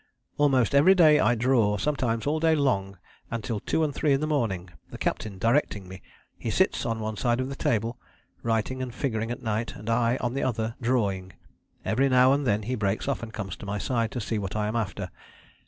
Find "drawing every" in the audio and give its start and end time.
10.81-12.09